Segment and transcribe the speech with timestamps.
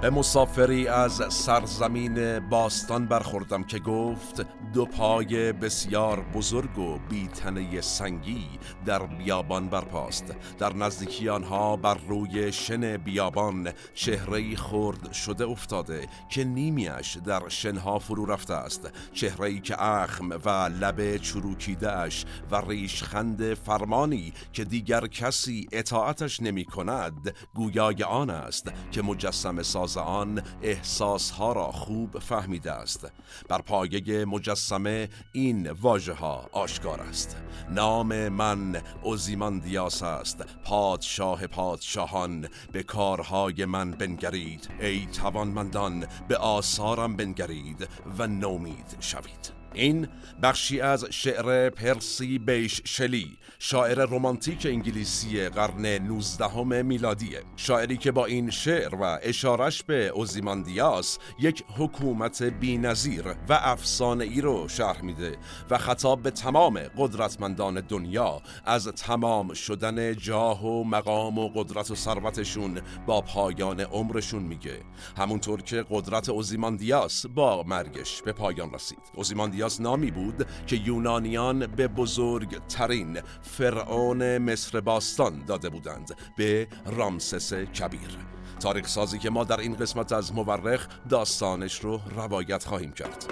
[0.00, 8.46] به مسافری از سرزمین باستان برخوردم که گفت دو پای بسیار بزرگ و بیتنه سنگی
[8.86, 10.24] در بیابان برپاست.
[10.58, 17.98] در نزدیکی آنها بر روی شن بیابان چهره خرد شده افتاده که نیمیش در شنها
[17.98, 18.90] فرو رفته است.
[19.12, 20.48] چهره که اخم و
[20.80, 28.72] لب چروکیده اش و ریشخند فرمانی که دیگر کسی اطاعتش نمی کند گویای آن است
[28.90, 33.12] که مجسم ساز آن احساسها را خوب فهمیده است.
[33.48, 37.36] بر پایه مجسمه این واژه ها آشکار است.
[37.70, 40.44] نام من اوزیماندیاس است.
[40.64, 44.68] پادشاه پادشاهان به کارهای من بنگرید.
[44.80, 47.88] ای توانمندان به آثارم بنگرید
[48.18, 49.60] و نومید شوید.
[49.74, 50.08] این
[50.42, 57.42] بخشی از شعر پرسی بیش شلی شاعر رمانتیک انگلیسی قرن 19 میلادیه.
[57.56, 64.40] شاعری که با این شعر و اشارش به اوزیماندیاس یک حکومت بینظیر و افسانه ای
[64.40, 65.36] رو شرح میده
[65.70, 71.94] و خطاب به تمام قدرتمندان دنیا از تمام شدن جاه و مقام و قدرت و
[71.94, 74.78] ثروتشون با پایان عمرشون میگه.
[75.16, 78.98] همونطور که قدرت اوزیماندیاس با مرگش به پایان رسید.
[79.14, 83.20] اوزیماندیاس نامی بود که یونانیان به بزرگ ترین
[83.50, 88.18] فرعون مصر باستان داده بودند به رامسس کبیر.
[88.60, 93.26] تاریخ سازی که ما در این قسمت از مورخ داستانش رو روایت خواهیم کرد.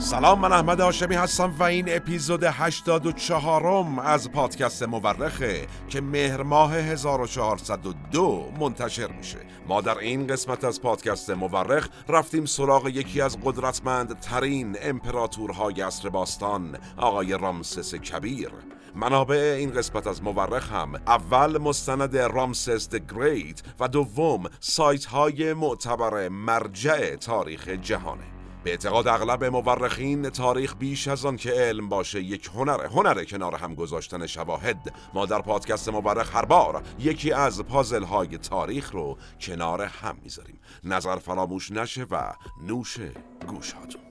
[0.00, 6.42] سلام من احمد هاشمی هستم و این اپیزود 84 م از پادکست مورخه که مهر
[6.42, 9.38] ماه 1402 منتشر میشه.
[9.68, 16.08] ما در این قسمت از پادکست مورخ رفتیم سراغ یکی از قدرتمند ترین امپراتورهای عصر
[16.08, 18.50] باستان آقای رامسس کبیر.
[18.94, 25.54] منابع این قسمت از مورخ هم اول مستند رامسس د گریت و دوم سایت های
[25.54, 28.37] معتبر مرجع تاریخ جهانه.
[28.64, 33.54] به اعتقاد اغلب مورخین تاریخ بیش از آن که علم باشه یک هنره هنره کنار
[33.54, 34.94] هم گذاشتن شواهد.
[35.14, 40.60] ما در پادکست مورخ هر بار یکی از پازل های تاریخ رو کنار هم می‌ذاریم.
[40.84, 42.32] نظر فراموش نشه و
[42.66, 42.98] نوش
[43.46, 44.02] گوش هاتون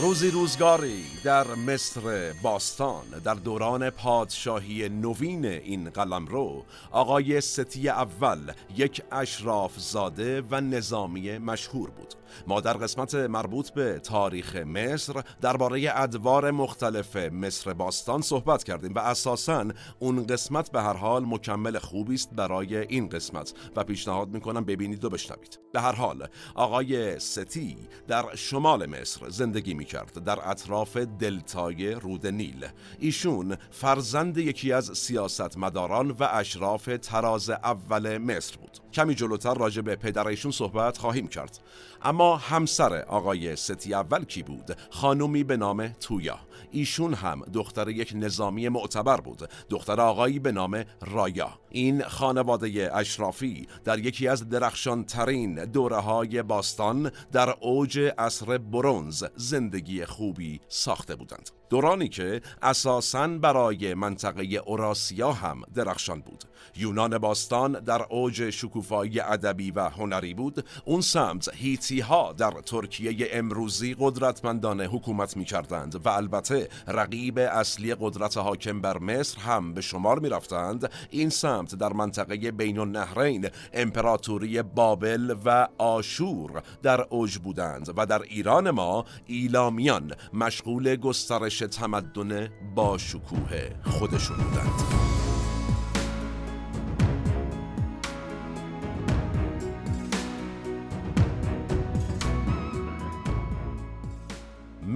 [0.00, 9.02] روزی روزگاری در مصر باستان در دوران پادشاهی نوین این قلمرو آقای ستی اول یک
[9.12, 12.14] اشراف زاده و نظامی مشهور بود.
[12.46, 18.98] ما در قسمت مربوط به تاریخ مصر درباره ادوار مختلف مصر باستان صحبت کردیم و
[18.98, 19.66] اساسا
[19.98, 25.04] اون قسمت به هر حال مکمل خوبی است برای این قسمت و پیشنهاد می‌کنم ببینید
[25.04, 25.60] و بشنوید.
[25.72, 27.76] به هر حال آقای ستی
[28.08, 32.66] در شمال مصر زندگی می کرد در اطراف دلتای رود نیل.
[32.98, 38.78] ایشون فرزند یکی از سیاستمداران و اشراف تراز اول مصر بود.
[38.92, 41.58] کمی جلوتر راجع به پدر ایشون صحبت خواهیم کرد.
[42.06, 46.38] اما همسر آقای ستی اول کی بود؟ خانومی به نام تویا.
[46.70, 49.50] ایشون هم دختر یک نظامی معتبر بود.
[49.70, 51.58] دختر آقایی به نام رایا.
[51.70, 59.24] این خانواده اشرافی در یکی از درخشان ترین دوره های باستان در اوج عصر برونز
[59.36, 61.50] زندگی خوبی ساخته بودند.
[61.70, 66.44] دورانی که اساساً برای منطقه اوراسیا هم درخشان بود.
[66.76, 70.64] یونان باستان در اوج شکوفایی ادبی و هنری بود.
[70.84, 76.45] اون سمت هیتی ها در ترکیه امروزی قدرتمندانه حکومت می کردند و البته
[76.86, 82.50] رقیب اصلی قدرت حاکم بر مصر هم به شمار می رفتند این سمت در منطقه
[82.50, 90.96] بین النهرین امپراتوری بابل و آشور در اوج بودند و در ایران ما ایلامیان مشغول
[90.96, 95.25] گسترش تمدن با شکوه خودشون بودند.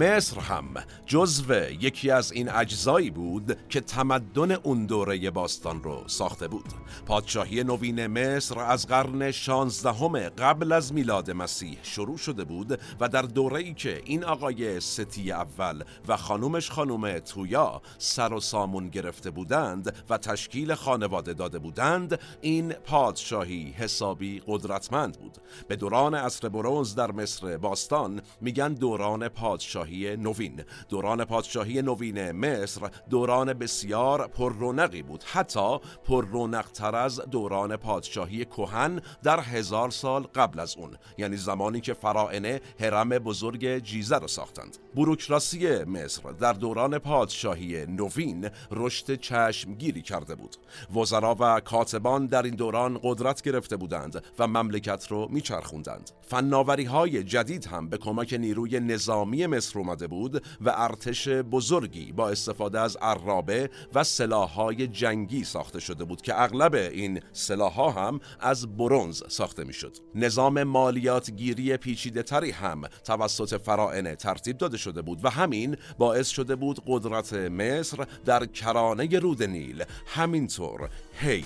[0.01, 0.73] مصر هم
[1.05, 6.65] جزو یکی از این اجزایی بود که تمدن اون دوره باستان رو ساخته بود.
[7.05, 13.21] پادشاهی نوین مصر از قرن 16 قبل از میلاد مسیح شروع شده بود و در
[13.21, 19.31] دوره ای که این آقای ستی اول و خانومش خانوم تویا سر و سامون گرفته
[19.31, 25.37] بودند و تشکیل خانواده داده بودند این پادشاهی حسابی قدرتمند بود.
[25.67, 30.63] به دوران عصر برونز در مصر باستان میگن دوران پادشاهی نوین.
[30.89, 35.23] دوران پادشاهی نوین مصر دوران بسیار پر رونقی بود.
[35.23, 40.97] حتی پر تر از دوران پادشاهی کهن در هزار سال قبل از اون.
[41.17, 44.77] یعنی زمانی که فرائنه حرم بزرگ جیزه رو ساختند.
[44.95, 50.55] بروکراسی مصر در دوران پادشاهی نوین رشد چشمگیری کرده بود.
[50.95, 56.11] وزرا و کاتبان در این دوران قدرت گرفته بودند و مملکت رو میچرخوندند.
[56.21, 62.29] فناوری های جدید هم به کمک نیروی نظامی مصر اومده بود و ارتش بزرگی با
[62.29, 68.77] استفاده از عرابه و سلاحهای جنگی ساخته شده بود که اغلب این سلاحها هم از
[68.77, 69.97] برونز ساخته می‌شد.
[70.15, 76.29] نظام مالیات گیری پیچیده تری هم توسط فرائنه ترتیب داده شده بود و همین باعث
[76.29, 80.89] شده بود قدرت مصر در کرانه رود نیل همینطور
[81.19, 81.45] هی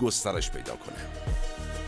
[0.00, 1.81] گسترش پیدا کنه.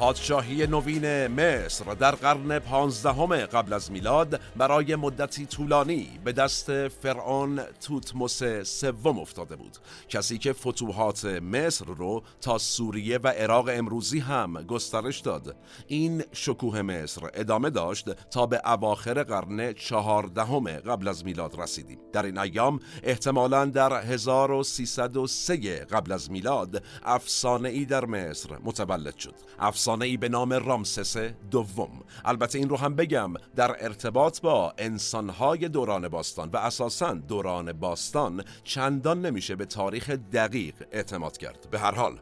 [0.00, 7.60] پادشاهی نوین مصر در قرن پانزدهم قبل از میلاد برای مدتی طولانی به دست فرعون
[7.80, 9.76] توتموس سوم افتاده بود.
[10.08, 15.56] کسی که فتوحات مصر رو تا سوریه و عراق امروزی هم گسترش داد.
[15.86, 21.98] این شکوه مصر ادامه داشت تا به اواخر قرن چهاردهم قبل از میلاد رسیدیم.
[22.12, 29.34] در این ایام احتمالا در 1303 قبل از میلاد افسانه ای در مصر متولد شد.
[29.58, 31.16] افسانه ای به نام رامسس
[31.50, 31.90] دوم.
[32.24, 38.44] البته این رو هم بگم در ارتباط با انسانهای دوران باستان و اساسا دوران باستان
[38.64, 41.68] چندان نمیشه به تاریخ دقیق اعتماد کرد.
[41.70, 42.18] به هر حال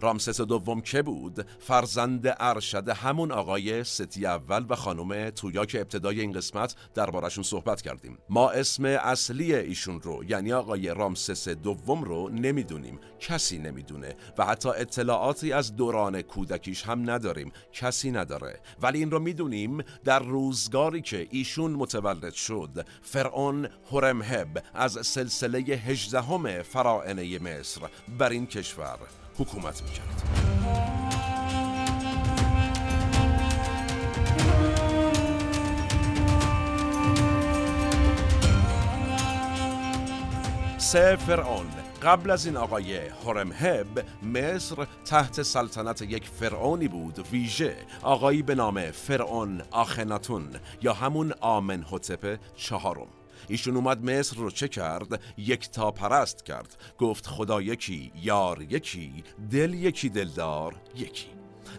[0.00, 6.20] رامسس دوم که بود؟ فرزند ارشد همون آقای ستی اول و خانم تویا که ابتدای
[6.20, 8.18] این قسمت دربارشون صحبت کردیم.
[8.28, 13.00] ما اسم اصلی ایشون رو یعنی آقای رامسس دوم رو نمی‌دونیم.
[13.20, 17.52] کسی نمی‌دونه و حتی اطلاعاتی از دوران کودکیش هم نداریم.
[17.72, 18.60] کسی نداره.
[18.82, 26.62] ولی این رو می‌دونیم در روزگاری که ایشون متولد شد فرعون هرمهب از سلسله هجدهم
[26.62, 27.80] فرائنه مصر
[28.18, 28.98] بر این کشور.
[29.40, 30.06] حکومت می‌کرد.
[40.78, 41.66] سه فرعون
[42.02, 48.90] قبل از این آقای هرمهب مصر تحت سلطنت یک فرعونی بود ویژه آقایی به نام
[48.90, 50.48] فرعون آخناتون
[50.82, 53.19] یا همون آمن حتپ چهارم.
[53.48, 56.76] ایشون اومد مصر رو چه کرد؟ یک تا پرست کرد.
[56.98, 61.26] گفت خدا یکی یار یکی دل یکی دلدار یکی.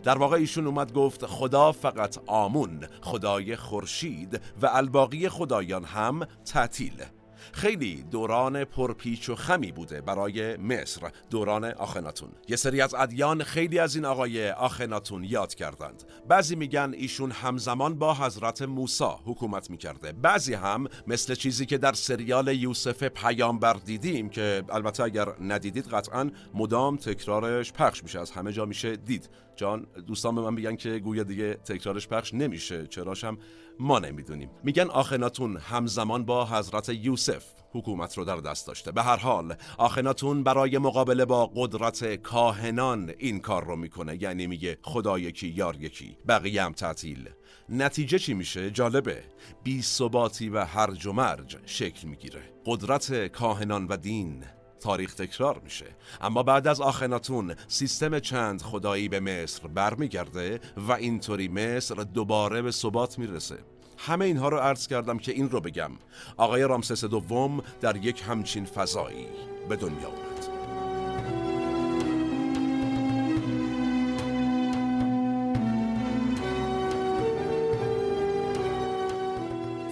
[0.04, 7.06] در واقع ایشون اومد گفت خدا فقط آمون خدای خورشید و الباقی خدایان هم تعطیل.
[7.54, 11.12] خیلی دوران پرپیچ و خمی بوده برای مصر.
[11.30, 12.30] دوران آخناتون.
[12.48, 16.04] یه سری از ادیان خیلی از این آقای آخناتون یاد کردند.
[16.28, 20.12] بعضی میگن ایشون همزمان با حضرت موسی حکومت می‌کرده.
[20.12, 26.32] بعضی هم مثل چیزی که در سریال یوسف پیامبر دیدیم که البته اگر ندیدید قطعا
[26.54, 28.20] مدام تکرارش پخش میشه.
[28.20, 29.30] از همه جا میشه دید.
[29.56, 32.88] جان دوستان به من میگن که گویا دیگه تکرارش پخش نمیشه.
[32.88, 33.38] چراشم
[33.82, 34.50] ما نمی‌دونیم.
[34.64, 37.44] میگن آخناتون همزمان با حضرت یوسف
[37.74, 38.92] حکومت رو در دست داشته.
[38.92, 44.24] به هر حال آخناتون برای مقابله با قدرت کاهنان این کار رو می‌کنه.
[44.24, 46.18] یعنی میگه خدا یکی یار یکی.
[46.28, 47.30] بقیه هم تعطیل.
[47.70, 49.24] نتیجه چی میشه؟ جالبه.
[49.64, 52.42] بی ثباتی و هرج و مرج شکل می‌گیره.
[52.66, 54.44] قدرت کاهنان و دین
[54.80, 55.86] تاریخ تکرار میشه.
[56.22, 62.72] اما بعد از آخناتون سیستم چند خدایی به مصر برمیگرده و اینطوری مصر دوباره به
[62.72, 63.58] ثبات می‌رسه.
[64.06, 65.92] همه اینها رو عرض کردم که این رو بگم.
[66.38, 69.28] آقای رامسس دوم در یک همچین فضایی
[69.70, 70.31] به دنیا اومد.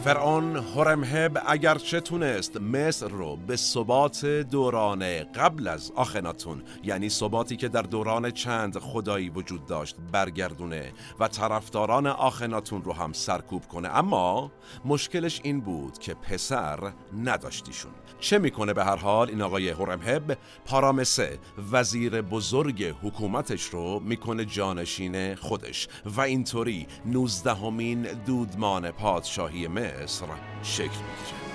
[0.03, 7.67] فرعون هرمهب اگرچه تونست مصر رو به ثبات دوران قبل از آخناتون یعنی ثباتی که
[7.67, 13.97] در دوران چند خدایی وجود داشت برگردونه و طرفداران آخناتون رو هم سرکوب کنه.
[13.97, 14.51] اما
[14.85, 16.79] مشکلش این بود که پسر
[17.23, 17.91] نداشتیشون.
[18.19, 21.39] چه می‌کنه به هر حال این آقای هرمهب پارامسه
[21.71, 25.87] وزیر بزرگ حکومتش رو می‌کنه جانشین خودش.
[26.05, 30.25] و اینطوری نوزدهمین دودمان پادشاهی مصر مصر
[30.63, 31.49] شکل می‌گیره.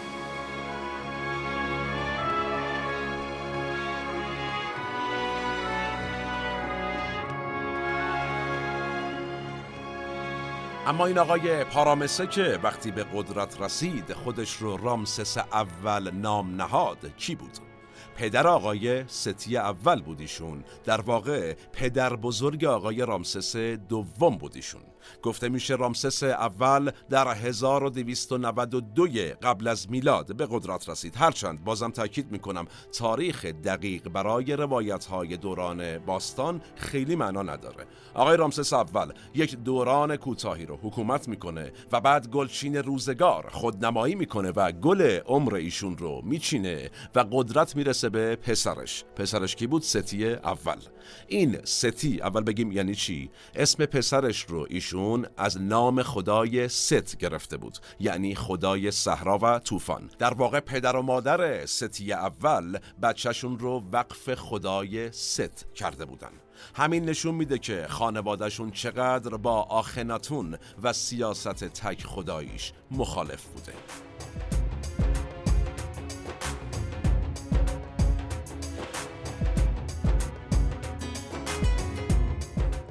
[10.86, 17.16] اما این آقای پارامسه که وقتی به قدرت رسید خودش رو رامسس اول نام نهاد
[17.16, 17.58] کی بود؟
[18.16, 24.82] پدر آقای ستی اول بودیشون در واقع پدر بزرگ آقای رامسس دوم بودیشون
[25.22, 29.08] گفته میشه رامسس اول در 1292
[29.42, 31.16] قبل از میلاد به قدرت رسید.
[31.16, 32.66] هرچند بازم تاکید می‌کنم
[32.98, 37.86] تاریخ دقیق برای روایت های دوران باستان خیلی معنا نداره.
[38.14, 44.50] آقای رامسس اول یک دوران کوتاهی رو حکومت می‌کنه و بعد گلچین روزگار خودنمایی می‌کنه
[44.50, 49.04] و گل عمر ایشون رو میچینه و قدرت می‌رسه به پسرش.
[49.16, 50.76] پسرش کی بود؟ ستی اول.
[51.26, 54.93] این ستی اول بگیم یعنی چی؟ اسم پسرش رو ایشون
[55.36, 60.10] از نام خدای ست گرفته بود یعنی خدای صحرا و طوفان.
[60.18, 66.30] در واقع پدر و مادر ستی اول بچهشون رو وقف خدای ست کرده بودن.
[66.74, 73.72] همین نشون میده که خانوادهشون چقدر با آخناتون و سیاست تک خداییش مخالف بوده.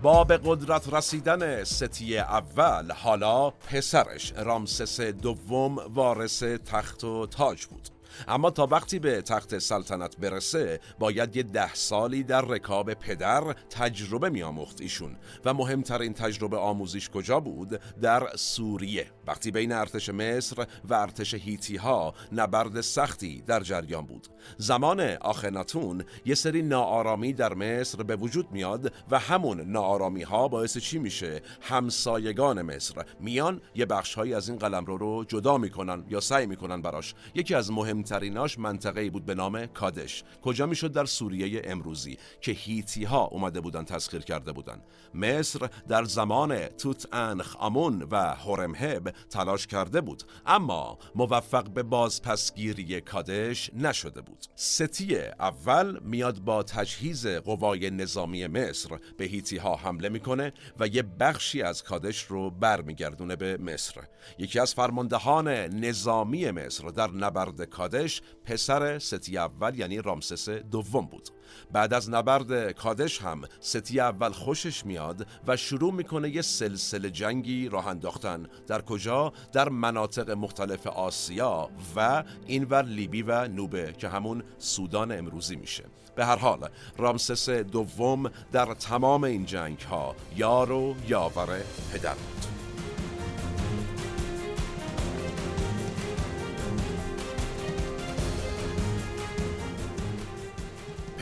[0.04, 7.90] با به قدرت رسیدن ستی اول حالا پسرش رامسس دوم وارث تخت و تاج بود.
[8.28, 14.30] اما تا وقتی به تخت سلطنت برسه باید یه ده سالی در رکاب پدر تجربه
[14.30, 15.16] میآموخت ایشون.
[15.46, 19.08] و مهمترین تجربه آموزیش کجا بود؟ در سوریه.
[19.28, 24.28] وقتی بین ارتش مصر و ارتش هیتی ها نبرد سختی در جریان بود.
[24.58, 30.78] زمان آخناتون یه سری ناآرامی در مصر به وجود میاد و همون ناآرامی ها باعث
[30.78, 36.46] چی میشه؟ همسایگان مصر میان یه بخشهایی از این قلمرو رو جدا می‌کنن یا سعی
[36.46, 37.16] می‌کنن براش.
[37.36, 40.24] یکی از مهم مهمتریناش منطقه بود به نام کادش.
[40.42, 44.82] کجا می‌شد؟ در سوریه امروزی که هیتی ها اومده بودن تسخیر کرده بودن.
[45.14, 53.02] مصر در زمان توت انخ آمون و هرمهب تلاش کرده بود اما موفق به بازپسگیری
[53.02, 54.46] کادش نشده بود.
[54.56, 61.04] ستی اول میاد با تجهیز قوای نظامی مصر به هیتی ها حمله می‌کنه و یه
[61.04, 64.02] بخشی از کادش رو برمیگردونه به مصر.
[64.38, 71.30] یکی از فرماندهان نظامی مصر در نبرد کادش پسر ستی اول یعنی رامسس دوم بود.
[71.72, 77.70] بعد از نبرد کادش هم ستی اول خوشش میاد و شروع می‌کنه یه سلسله جنگی
[77.70, 78.48] راه انداختن.
[78.68, 85.56] در کجا؟ در مناطق مختلف آسیا و اینور لیبی و نوبه که همون سودان امروزی
[85.56, 85.84] میشه.
[86.16, 91.48] به هر حال رامسس دوم در تمام این جنگ ها یار و یاور
[91.94, 92.63] پدر بود.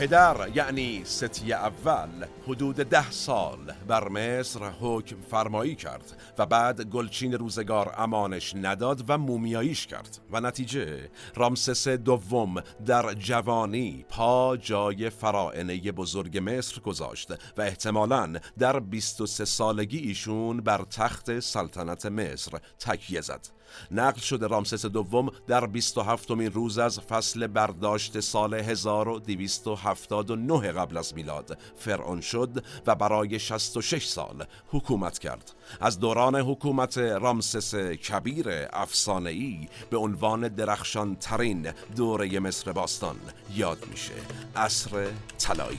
[0.02, 2.08] پدر یعنی ستی اول
[2.48, 9.18] حدود ده سال بر مصر حکم فرمایی کرد و بعد گلچین روزگار امانش نداد و
[9.18, 17.62] مومیاییش کرد و نتیجه رامسس دوم در جوانی پا جای فرائنه بزرگ مصر گذاشت و
[17.62, 23.48] احتمالا در 23 سالگی ایشون بر تخت سلطنت مصر تکیه زد.
[23.90, 31.14] نقل شده رامسس دوم در 27 مین روز از فصل برداشت سال 1279 قبل از
[31.14, 31.58] میلاد.
[31.76, 35.52] فرعون شد و برای 66 سال حکومت کرد.
[35.80, 43.16] از دوران حکومت رامسس کبیر افسانه‌ای به عنوان درخشان ترین دوره مصر باستان
[43.54, 44.14] یاد میشه.
[44.56, 45.06] عصر
[45.38, 45.78] طلایی.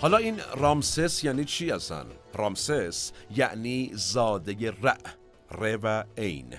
[0.00, 4.94] حالا این رامسس یعنی چی هستن؟ رامسس یعنی زاده ر
[5.50, 6.54] ر و عین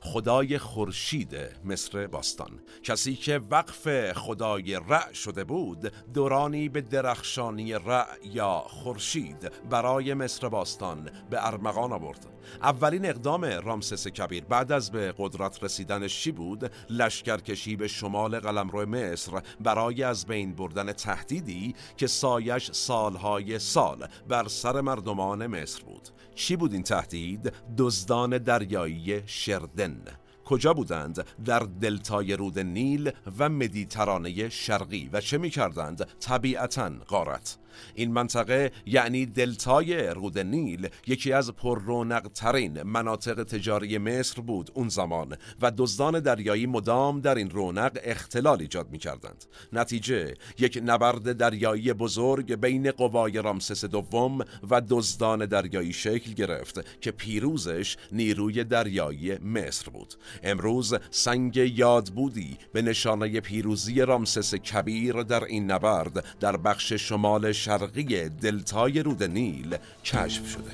[0.00, 2.60] خدای خورشید مصر باستان.
[2.82, 10.48] کسی که وقف خدای رع شده بود دورانی به درخشانی رع یا خورشید برای مصر
[10.48, 12.26] باستان به ارمغان آورد.
[12.62, 18.86] اولین اقدام رامسس کبیر بعد از به قدرت رسیدنش چی بود؟ لشکرکشی به شمال قلمرو
[18.86, 26.08] مصر برای از بین بردن تهدیدی که سایش سالهای سال بر سر مردمان مصر بود.
[26.38, 30.04] چی بود این تهدید دزدان دریایی شردن
[30.44, 37.58] کجا بودند؟ در دلتای رود نیل و مدیترانه شرقی و چه می کردند؟ طبیعتا غارت
[37.94, 44.88] این منطقه یعنی دلتای رود نیل یکی از پررونق ترین مناطق تجاری مصر بود اون
[44.88, 49.44] زمان و دزدان دریایی مدام در این رونق اختلال ایجاد می کردند.
[49.72, 54.38] نتیجه یک نبرد دریایی بزرگ بین قوای رامسس دوم
[54.70, 62.58] و دزدان دریایی شکل گرفت که پیروزش نیروی دریایی مصر بود امروز سنگ یاد بودی
[62.72, 69.76] به نشانه پیروزی رامسس کبیر در این نبرد در بخش شمال شرقی دلتای رود نیل
[70.04, 70.70] کشف شده.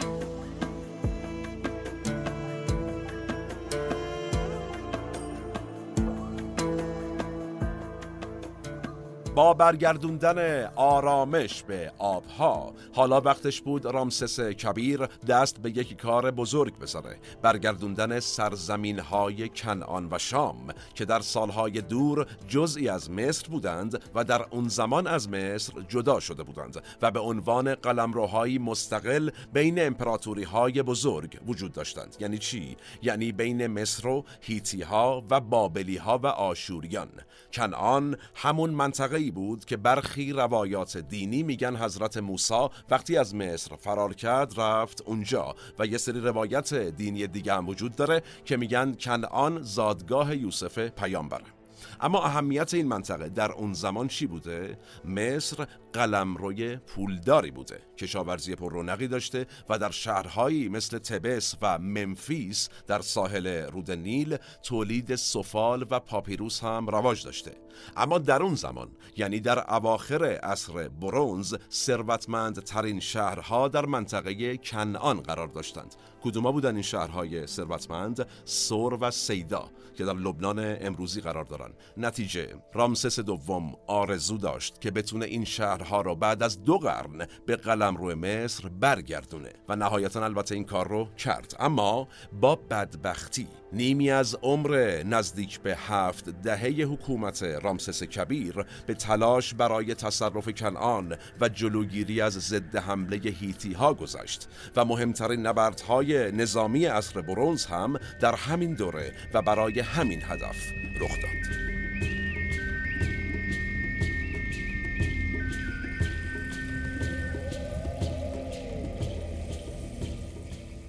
[9.35, 12.73] با برگردوندن آرامش به آبها.
[12.93, 20.09] حالا وقتش بود رامسس کبیر دست به یک کار بزرگ بذاره برگردوندن سرزمین های کنعان
[20.11, 25.29] و شام که در سالهای دور جزئی از مصر بودند و در اون زمان از
[25.29, 32.17] مصر جدا شده بودند و به عنوان قلمروهایی مستقل بین امپراتوری های بزرگ وجود داشتند.
[32.21, 37.09] یعنی چی؟ یعنی بین مصر و هیتی ها و بابلی ها و آشوریان.
[37.53, 44.14] کنعان همون منطقه بود که برخی روایات دینی میگن حضرت موسی وقتی از مصر فرار
[44.14, 49.62] کرد رفت اونجا و یه سری روایت دینی دیگه هم وجود داره که میگن کنعان
[49.62, 51.63] زادگاه یوسف پیامبره.
[52.00, 57.81] اما اهمیت این منطقه در اون زمان چی بوده؟ مصر قلمروی پولداری بوده.
[57.99, 64.37] کشاورزی پر رونقی داشته و در شهرهایی مثل تبس و ممفیس در ساحل رود نیل
[64.62, 67.53] تولید سفال و پاپیروس هم رواج داشته.
[67.97, 75.21] اما در اون زمان یعنی در اواخر عصر برونز ثروتمند ترین شهرها در منطقه کنعان
[75.21, 75.95] قرار داشتند.
[76.25, 81.71] کدوما بودن این شهرهای ثروتمند؟ سور و سیدا که در لبنان امروزی قرار دارن.
[81.97, 87.57] نتیجه رامسس دوم آرزو داشت که بتونه این شهرها را بعد از دو قرن به
[87.57, 91.57] قلمرو مصر برگردونه و نهایتا البته این کار رو کرد.
[91.61, 92.09] اما
[92.40, 99.95] با بدبختی نیمی از عمر نزدیک به هفت دهه حکومت رامسس کبیر به تلاش برای
[99.95, 107.21] تصرف کنعان و جلوگیری از ضد حمله هیتی ها گذشت و مهمترین نبردهای نظامی عصر
[107.21, 110.56] برونز هم در همین دوره و برای همین هدف
[111.00, 111.64] رخ داد.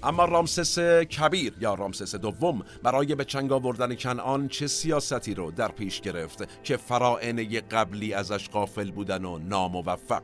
[0.06, 5.68] اما رامسس کبیر یا رامسس دوم برای به چنگ آوردن کنعان چه سیاستی رو در
[5.68, 10.24] پیش گرفت که فرائنه قبلی ازش قافل بودن و ناموفق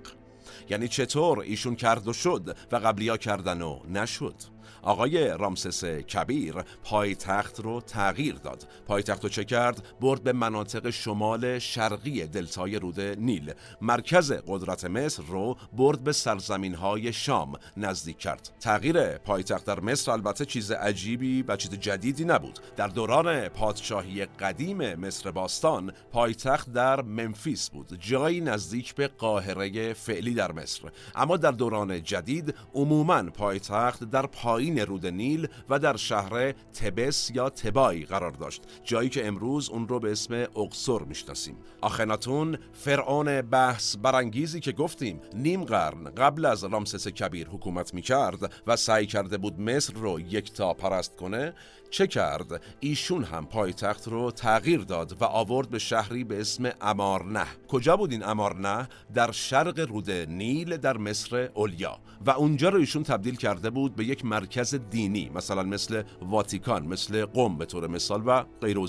[0.70, 4.36] یعنی چطور ایشون کرد و شد و قبلیا کردن و نشد
[4.82, 8.68] آقای رامسس کبیر پایتخت رو تغییر داد.
[8.88, 13.54] پایتخت رو چه کرد؟ برد به مناطق شمال شرقی دلتای رود نیل.
[13.82, 18.50] مرکز قدرت مصر رو برد به سرزمین های شام نزدیک کرد.
[18.60, 22.60] تغییر پایتخت در مصر البته چیز عجیبی و چیز جدیدی نبود.
[22.76, 30.34] در دوران پادشاهی قدیم مصر باستان پایتخت در منفیس بود جایی نزدیک به قاهره فعلی
[30.34, 30.90] در مصر.
[31.16, 37.50] اما در دوران جدید عموما پایتخت در پایین رود نیل و در شهر تبس یا
[37.50, 41.58] تبای قرار داشت جایی که امروز اون رو به اسم اقصر می‌شناسیم.
[41.82, 48.76] آخناتون فرعون بحث برانگیزی که گفتیم نیم قرن قبل از رامسس کبیر حکومت می‌کرد و
[48.76, 51.54] سعی کرده بود مصر رو یکتا پرست کنه
[51.92, 57.46] چه کرد؟ ایشون هم پایتخت رو تغییر داد و آورد به شهری به اسم امارنه
[57.68, 63.04] کجا بود این امارنه؟ در شرق رود نیل در مصر اولیا و اونجا رو ایشون
[63.04, 68.24] تبدیل کرده بود به یک مرکز دینی مثلا مثل واتیکان مثل قم به طور مثال
[68.26, 68.88] و غیر و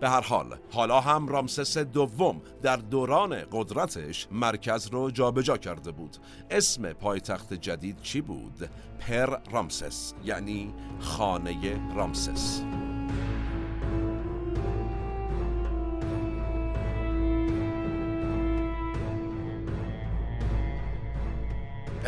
[0.00, 6.16] به هر حال حالا هم رامسس دوم در دوران قدرتش مرکز رو جابجا کرده بود
[6.50, 8.68] اسم پایتخت جدید چی بود؟
[9.08, 12.62] پر رامسس یعنی خانه رامسس.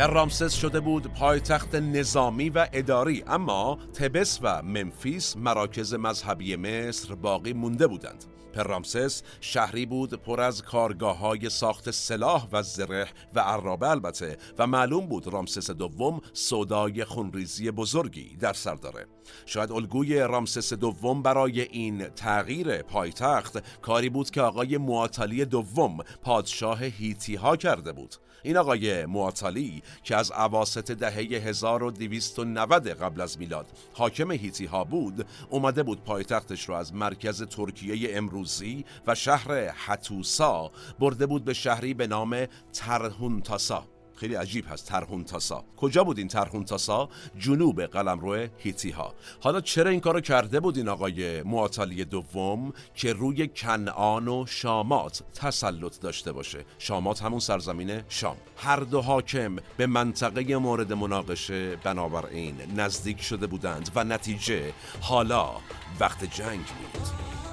[0.09, 7.53] رامسس شده بود پایتخت نظامی و اداری اما تبس و ممفیس مراکز مذهبی مصر باقی
[7.53, 8.36] مونده بودند.
[8.57, 14.67] پرامسس شهری بود پر از کارگاه های ساخت سلاح و زره و عرابه البته و
[14.67, 19.05] معلوم بود رامسس دوم سودای خونریزی بزرگی در سر داره.
[19.45, 26.83] شاید الگوی رامسس دوم برای این تغییر پایتخت کاری بود که آقای معاطلی دوم پادشاه
[26.83, 28.15] هیتی ها کرده بود.
[28.47, 35.25] این آقای معاطلی که از عواست دهه 1290 قبل از میلاد حاکم هیتی ها بود
[35.49, 41.93] اومده بود پایتختش رو از مرکز ترکیه امروزی و شهر حتوسا برده بود به شهری
[41.93, 43.96] به نام ترهونتاسا.
[44.17, 49.99] خیلی عجیب هست ترهونتاسا کجا بود این ترهونتاسا جنوب قلمرو هیتی ها حالا چرا این
[49.99, 56.65] کارو کرده بود این آقای معاطلی دوم که روی کنعان و شامات تسلط داشته باشه؟
[56.79, 58.37] شامات همون سرزمین شام.
[58.57, 65.51] هر دو حاکم به منطقه مورد مناقشه بنابراین نزدیک شده بودند و نتیجه حالا
[65.99, 67.46] وقت جنگ بود.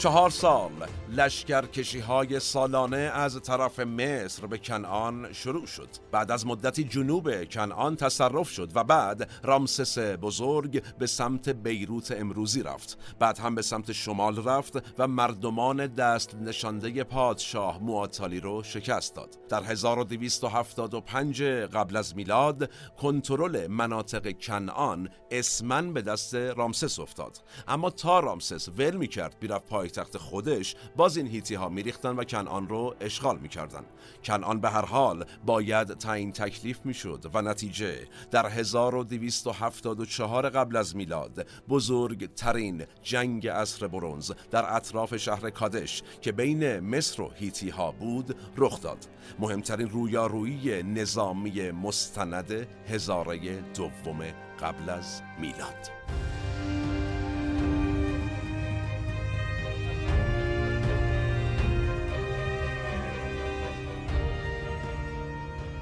[0.00, 0.70] چهار سال
[1.12, 5.88] لشکرکشی های سالانه از طرف مصر به کنعان شروع شد.
[6.12, 12.62] بعد از مدتی جنوب کنعان تصرف شد و بعد رامسس بزرگ به سمت بیروت امروزی
[12.62, 12.98] رفت.
[13.18, 19.36] بعد هم به سمت شمال رفت و مردمان دست نشانده پادشاه معاطالی رو شکست داد.
[19.48, 27.38] در 1275 قبل از میلاد کنترل مناطق کنعان اسمن به دست رامسس افتاد.
[27.68, 32.68] اما تا رامسس ول می‌کرد بیرفت پایتخت خودش باز این هیتی ها میریختن و کنعان
[32.68, 33.84] رو اشغال می‌کردن.
[34.24, 41.46] کنعان به هر حال باید تعیین تکلیف می‌شد و نتیجه در 1274 قبل از میلاد
[41.68, 47.92] بزرگ ترین جنگ عصر برونز در اطراف شهر کادش که بین مصر و هیتی ها
[47.92, 49.06] بود رخ داد.
[49.38, 54.24] مهمترین رویارویی نظامی مستند هزاره دوم
[54.62, 55.90] قبل از میلاد.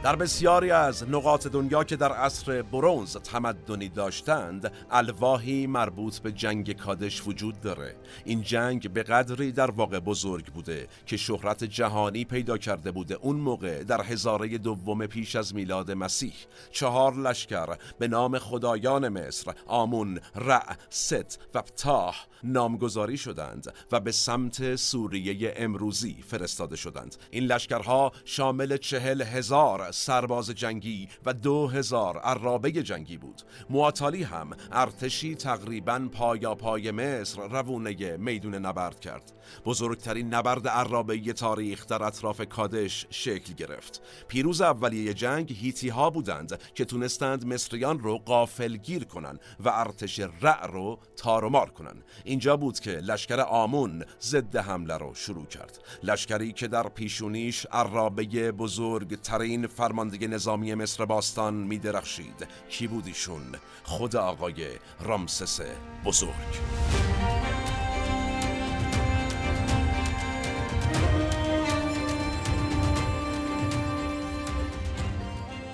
[0.02, 6.76] در بسیاری از نقاط دنیا که در عصر برونز تمدنی داشتند الواحی مربوط به جنگ
[6.76, 7.96] کادش وجود داره.
[8.24, 13.14] این جنگ به قدری در واقع بزرگ بوده که شهرت جهانی پیدا کرده بوده.
[13.14, 16.34] اون موقع در هزاره دوم پیش از میلاد مسیح
[16.70, 17.66] چهار لشکر
[17.98, 25.54] به نام خدایان مصر آمون، رع، ست و پتاح نامگذاری شدند و به سمت سوریه
[25.56, 27.16] امروزی فرستاده شدند.
[27.30, 33.42] این لشکرها شامل چهل هزار سرباز جنگی و دو هزار عرابه جنگی بود.
[33.70, 39.32] معاطالی هم ارتشی تقریبا پایا پای مصر روونه میدون نبرد کرد.
[39.64, 44.02] بزرگترین نبرد عرابه تاریخ در اطراف کادش شکل گرفت.
[44.28, 50.20] پیروز اولیه جنگ هیتی ها بودند که تونستند مصریان رو قافل گیر کنن و ارتش
[50.40, 52.02] رع رو تارمار کنن.
[52.24, 55.78] اینجا بود که لشکر آمون ضد حمله رو شروع کرد.
[56.02, 59.20] لشکری که در پیشونیش عرابه بزرگ
[59.78, 63.42] ترین فرمانده نظامی مصر باستان می درخشید کی بودیشون
[63.82, 64.66] خود آقای
[65.00, 65.60] رامسس
[66.04, 66.30] بزرگ.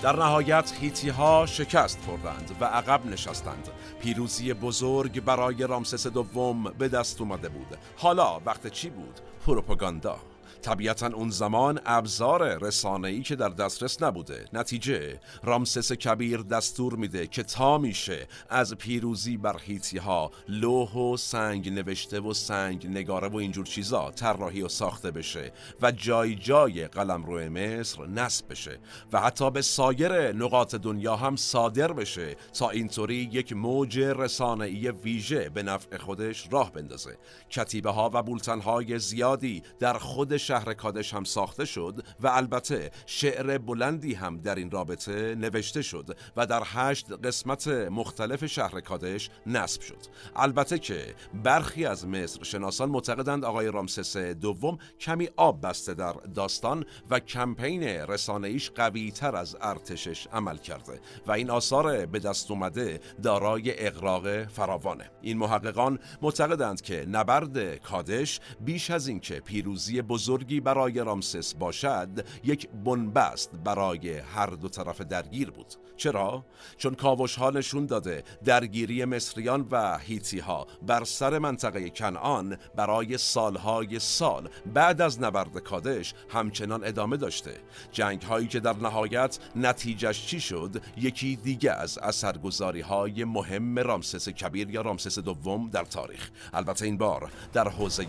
[0.01, 3.67] در نهایت هیتی ها شکست خوردند و عقب نشستند.
[4.01, 7.77] پیروزی بزرگ برای رامسس دوم به دست اومده بود.
[7.97, 10.34] حالا وقت چی بود؟ پروپاگاندا.
[10.65, 14.45] طبیعتا اون زمان ابزار رسانه‌ای که در دسترس نبوده.
[14.53, 21.17] نتیجه رامسس کبیر دستور میده که تا میشه از پیروزی بر هیتی ها لوح و
[21.17, 25.51] سنگ نوشته و سنگ نگاره و اینجور چیزا طراحی و ساخته بشه
[25.81, 28.79] و جای جای قلم روی مصر نصب بشه
[29.13, 35.49] و حتی به سایر نقاط دنیا هم صادر بشه تا اینطوری یک موج رسانه‌ای ویژه
[35.49, 37.17] به نفع خودش راه بندازه.
[37.49, 42.91] کتیبه ها و بولتن های زیادی در خود شهر کادش هم ساخته شد و البته
[43.05, 49.29] شعر بلندی هم در این رابطه نوشته شد و در هشت قسمت مختلف شهر کادش
[49.45, 49.97] نصب شد.
[50.35, 56.85] البته که برخی از مصر شناسان معتقدند آقای رامسس دوم کمی آب بسته در داستان
[57.09, 62.99] و کمپین رسانه‌ایش قوی تر از ارتشش عمل کرده و این آثار به دست اومده
[63.23, 65.09] دارای اقراق فراوانه.
[65.21, 72.25] این محققان معتقدند که نبرد کادش بیش از اینکه پیروزی بزرگ بزرگی برای رامسس باشد
[72.43, 75.73] یک بنبست برای هر دو طرف درگیر بود.
[75.97, 76.45] چرا؟
[76.77, 83.17] چون کاوش ها نشون داده درگیری مصریان و هیتی ها بر سر منطقه کنعان برای
[83.17, 87.51] سالهای سال بعد از نبرد کادش همچنان ادامه داشته.
[87.91, 94.29] جنگ هایی که در نهایت نتیجهش چی شد؟ یکی دیگه از اثرگذاری های مهم رامسس
[94.29, 96.29] کبیر یا رامسس دوم در تاریخ.
[96.53, 98.05] البته این بار در حوزه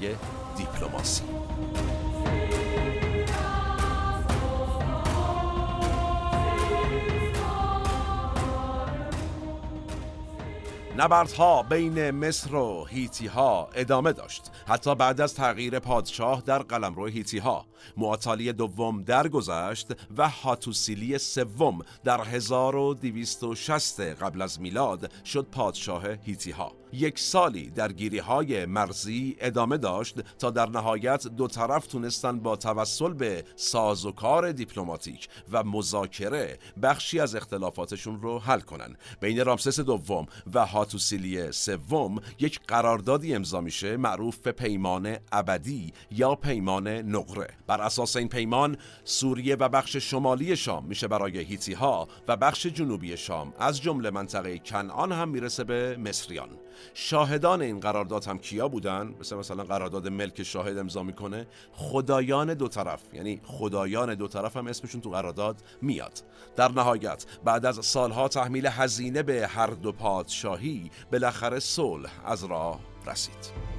[0.56, 1.22] دیپلماسی.
[10.98, 14.50] نبردها بین مصر و هیتی ها ادامه داشت.
[14.66, 21.78] حتی بعد از تغییر پادشاه در قلمرو هیتی ها معطالی دوم درگذشت و هاتوسیلی سوم
[22.04, 29.78] در 1260 قبل از میلاد شد پادشاه هیتی ها یک سالی درگیری های مرزی ادامه
[29.78, 35.64] داشت تا در نهایت دو طرف تونستن با توسل به ساز و کار دیپلماتیک و
[35.64, 38.96] مذاکره بخشی از اختلافاتشون رو حل کنن.
[39.20, 46.34] بین رامسس دوم و هاتوسیلی سوم یک قراردادی امضا میشه معروف به پیمان ابدی یا
[46.34, 47.48] پیمان نقره.
[47.66, 52.66] بر اساس این پیمان سوریه و بخش شمالی شام میشه برای هیتی ها و بخش
[52.66, 53.52] جنوبی شام.
[53.58, 56.48] از جمله منطقه کنعان هم می‌رسه به مصریان.
[56.94, 61.46] شاهدان این قرارداد هم کیا بودن؟ مثل مثلا قرارداد ملک شاهد امضا می‌کنه.
[61.72, 63.00] خدایان دو طرف.
[63.14, 66.22] یعنی خدایان دو طرف هم اسمشون تو قرارداد میاد.
[66.56, 72.80] در نهایت بعد از سالها تحمیل هزینه به هر دو پادشاهی بالاخره صلح از راه
[73.06, 73.75] رسید.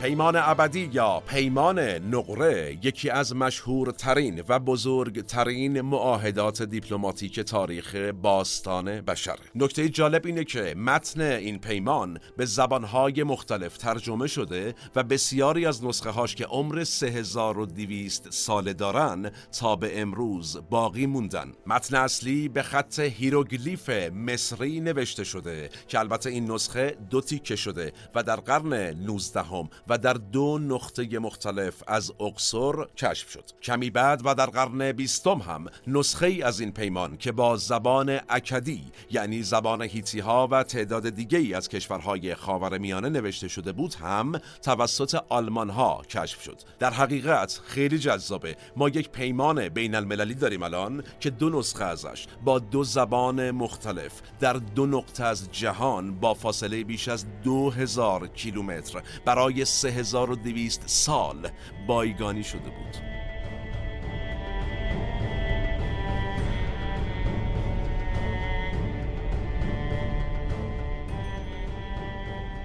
[0.00, 9.36] پیمان ابدی یا پیمان نقره یکی از مشهورترین و بزرگترین معاهدات دیپلماتیک تاریخ باستان بشر.
[9.54, 15.84] نکته جالب اینه که متن این پیمان به زبانهای مختلف ترجمه شده و بسیاری از
[15.84, 21.52] نسخه هاش که عمر 3200 ساله دارن تا به امروز باقی موندن.
[21.66, 27.92] متن اصلی به خط هیروگلیف مصری نوشته شده که البته این نسخه دو تیکه شده
[28.14, 33.44] و در قرن 19 هم و در دو نقطه مختلف از اقصر کشف شد.
[33.62, 38.20] کمی بعد و در قرن بیستم هم نسخه ای از این پیمان که با زبان
[38.28, 43.72] اکدی یعنی زبان هیتی ها و تعداد دیگه ای از کشورهای خاور میانه نوشته شده
[43.72, 46.60] بود هم توسط آلمان ها کشف شد.
[46.78, 48.56] در حقیقت خیلی جذابه.
[48.76, 54.12] ما یک پیمان بین المللی داریم الان که دو نسخه ازش با دو زبان مختلف
[54.40, 61.48] در دو نقطه از جهان با فاصله بیش از دو هزار کیلومتر برای 3200 سال
[61.86, 62.96] بایگانی شده بود.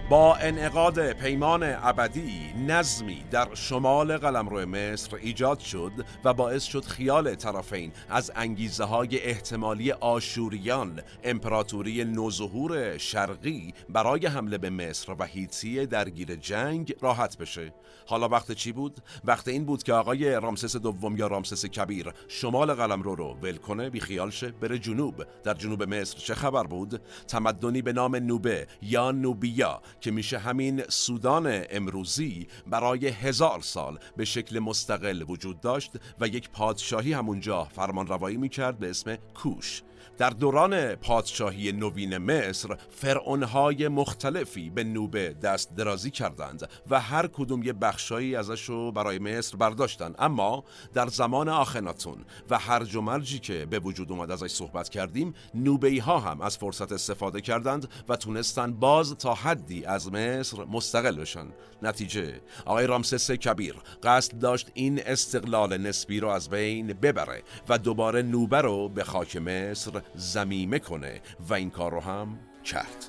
[0.09, 5.91] با انعقاد پیمان ابدی نظمی در شمال قلمرو مصر ایجاد شد
[6.23, 14.57] و باعث شد خیال طرفین از انگیزه های احتمالی آشوریان امپراتوری نوظهور شرقی برای حمله
[14.57, 17.73] به مصر و هیتی درگیر جنگ راحت بشه.
[18.07, 22.73] حالا وقت چی بود؟ وقت این بود که آقای رامسس دوم یا رامسس کبیر شمال
[22.73, 25.23] قلمرو رو ول کنه بی خیال شه بره جنوب.
[25.43, 30.83] در جنوب مصر چه خبر بود؟ تمدنی به نام نوبه یا نوبیا که میشه همین
[30.89, 38.07] سودان امروزی برای هزار سال به شکل مستقل وجود داشت و یک پادشاهی همونجا فرمان
[38.07, 39.81] روایی می‌کرد به اسم کوش.
[40.17, 47.63] در دوران پادشاهی نوین مصر فرعونهای مختلفی به نوبه دست درازی کردند و هر کدوم
[47.63, 50.15] یه بخشایی ازش رو برای مصر برداشتن.
[50.19, 50.63] اما
[50.93, 55.99] در زمان آخناتون و هر و مرجی که به وجود اومد ازش صحبت کردیم نوبی
[55.99, 61.47] ها هم از فرصت استفاده کردند و تونستن باز تا حدی از مصر مستقل بشن.
[61.81, 68.21] نتیجه آقای رامسس کبیر قصد داشت این استقلال نسبی رو از بین ببره و دوباره
[68.21, 73.05] نوبه رو به خاک مصر زمیمه کنه و این کار رو هم کرد.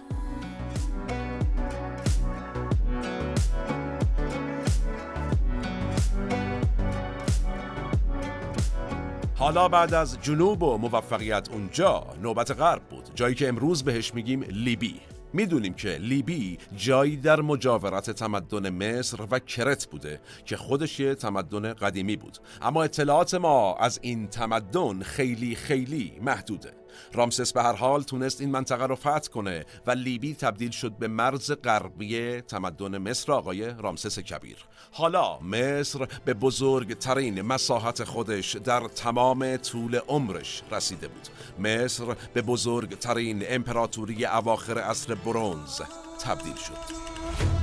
[9.39, 13.11] حالا بعد از جنوب و موفقیت اونجا نوبت غرب بود.
[13.15, 15.01] جایی که امروز بهش میگیم لیبی.
[15.33, 21.73] می‌دونیم که لیبی جایی در مجاورت تمدن مصر و کرت بوده که خودش یه تمدن
[21.73, 22.39] قدیمی بود.
[22.63, 26.86] اما اطلاعات ما از این تمدن خیلی خیلی محدوده.
[27.13, 31.09] رامسس به هر حال تونست این منطقه رو فتح کنه و لیبی تبدیل شد به
[31.09, 34.57] مرز غربی تمدن مصر آقای رامسس کبیر.
[34.93, 41.29] حالا مصر به بزرگترین مساحت خودش در تمام طول عمرش رسیده بود.
[41.67, 42.05] مصر
[42.35, 45.81] به بزرگترین امپراتوری اواخر عصر برونز
[46.21, 47.56] تبدیل شد.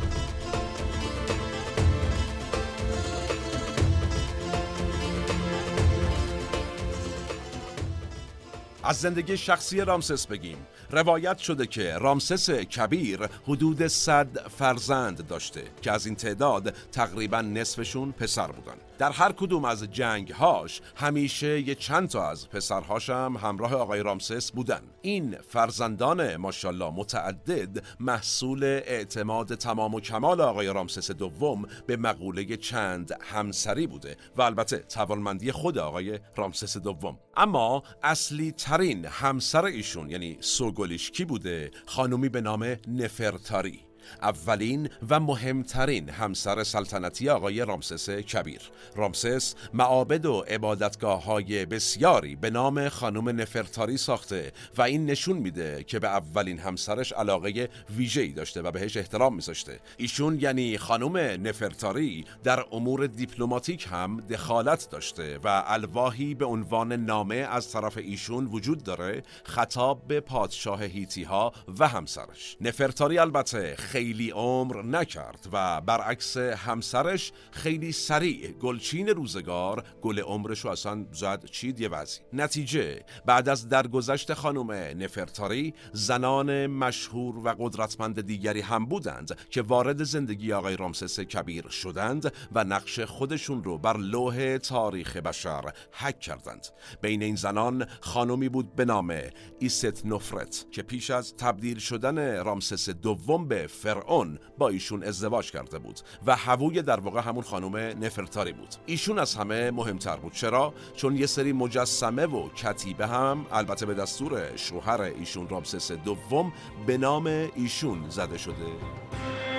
[8.84, 10.58] از زندگی شخصی رامسس بگیم.
[10.94, 18.12] روایت شده که رامسس کبیر حدود 100 فرزند داشته که از این تعداد تقریبا نصفشون
[18.12, 18.76] پسر بودن.
[18.98, 24.52] در هر کدوم از جنگهاش همیشه یه چند تا از پسرهاش هم همراه آقای رامسس
[24.52, 24.82] بودن.
[25.02, 33.18] این فرزندان ماشاءالله متعدد محصول اعتماد تمام و کمال آقای رامسس دوم به مقوله چند
[33.22, 37.20] همسری بوده و البته توانمندی خود آقای رامسس دوم.
[37.38, 40.38] اما اصلی ترین همسر ایشون یعنی
[40.84, 43.80] سوگولیشکی بوده خانومی به نام نفرتاری.
[44.22, 48.62] اولین و مهمترین همسر سلطنتی آقای رامسس کبیر.
[48.96, 55.84] رامسس معابد و عبادتگاه های بسیاری به نام خانم نفرتاری ساخته و این نشون میده
[55.84, 59.80] که به اولین همسرش علاقه ویژه‌ای داشته و بهش احترام میذاشته.
[59.98, 67.36] ایشون یعنی خانم نفرتاری در امور دیپلماتیک هم دخالت داشته و الواهی به عنوان نامه
[67.36, 72.58] از طرف ایشون وجود داره خطاب به پادشاه هیتی ها و همسرش.
[72.62, 80.70] نفرتاری البته خیلی عمر نکرد و برعکس همسرش خیلی سریع گلچین روزگار گل عمرش رو
[80.70, 81.46] اصلا زد.
[81.46, 82.24] چید یه وضعی.
[82.34, 90.04] نتیجه بعد از درگذشت خانم نفرتاری زنان مشهور و قدرتمند دیگری هم بودند که وارد
[90.04, 96.68] زندگی آقای رامسس کبیر شدند و نقش خودشون رو بر لوح تاریخ بشر حک کردند.
[97.02, 99.14] بین این زنان خانمی بود به نام
[99.60, 105.80] ایست نفرت که پیش از تبدیل شدن رامسس دوم به فرعون با ایشون ازدواج کرده
[105.80, 108.76] بود و هووی در واقع همون خانم نفرتاری بود.
[108.86, 110.34] ایشون از همه مهمتر بود.
[110.34, 116.54] چرا؟ چون یه سری مجسمه و کتیبه هم البته به دستور شوهر ایشون رامسس دوم
[116.88, 119.53] به نام ایشون زده شده.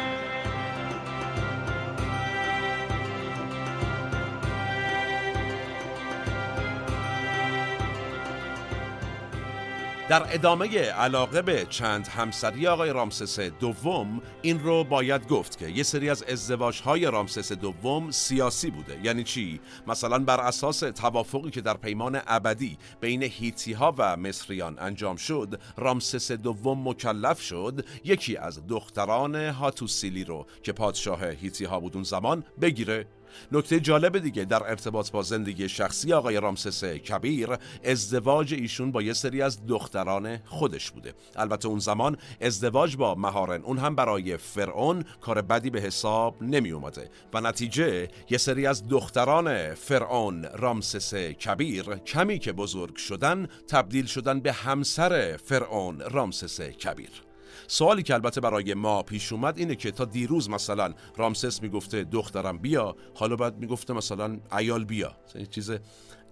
[10.09, 15.83] در ادامه علاقه به چند همسری آقای رامسس دوم این رو باید گفت که یه
[15.83, 19.01] سری از ازدواج های رامسس دوم سیاسی بوده.
[19.03, 24.79] یعنی چی؟ مثلا بر اساس توافقی که در پیمان ابدی بین هیتی ها و مصریان
[24.79, 31.81] انجام شد رامسس دوم مکلف شد یکی از دختران هاتوسیلی رو که پادشاه هیتی ها
[31.81, 33.07] بود اون زمان بگیره.
[33.53, 37.49] نکته جالب دیگه در ارتباط با زندگی شخصی آقای رامسس کبیر
[37.85, 41.15] ازدواج ایشون با یه سری از دختران خودش بوده.
[41.37, 46.71] البته اون زمان ازدواج با مهارن اون هم برای فرعون کار بدی به حساب نمی
[46.71, 47.11] اومده.
[47.35, 54.41] و نتیجه یه سری از دختران فرعون رامسس کبیر کمی که بزرگ شدن تبدیل شدن
[54.41, 57.34] به همسر فرعون رامسس کبیر.
[57.67, 62.59] سوالی که البته برای ما پیش اومد اینه که تا دیروز مثلا رامسس می‌گفته دخترم
[62.59, 65.17] بیا حالا بعد می‌گفته مثلا ایال بیا.
[65.35, 65.71] این چیز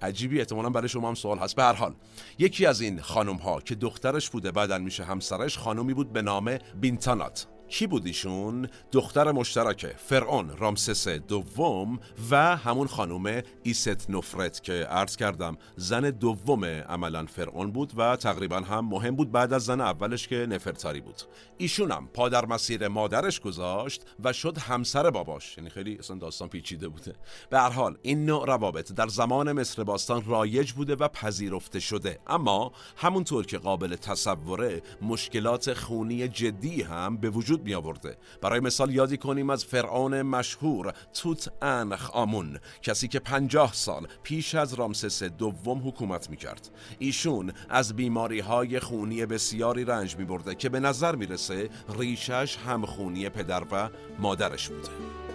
[0.03, 1.57] عجیبی احتمالا برای شما هم سوال هست.
[1.57, 1.95] به هر حال
[2.39, 6.59] یکی از این خانم ها که دخترش بوده بعدا میشه همسرش خانومی بود به نام
[6.81, 7.47] بینتانات.
[7.73, 15.17] کی بود ایشون؟ دختر مشترک فرعون رامسس دوم و همون خانم ایست نفرت که عرض
[15.17, 20.29] کردم زن دوم عملا فرعون بود و تقریبا هم مهم بود بعد از زن اولش
[20.29, 21.23] که نفرتاری بود.
[21.59, 25.59] ایشونم پا در مسیر مادرش گذاشت و شد همسر باباش.
[25.59, 27.15] یعنی خیلی اصلا داستان پیچیده بوده.
[27.51, 32.19] به هر حال این نوع روابط در زمان مصر باستان رایج بوده و پذیرفته شده.
[32.27, 38.95] اما همونطور که قابل تصوره مشکلات خونی جدی هم به وجود می آورده برای مثال
[38.95, 45.23] یادی کنیم از فرعون مشهور توت انخ آمون کسی که پنجاه سال پیش از رامسس
[45.23, 50.81] دوم حکومت می کرد ایشون از بیماری های خونی بسیاری رنج می برده که به
[50.81, 55.32] نظر می رسه ریشش خونی پدر و مادرش بوده.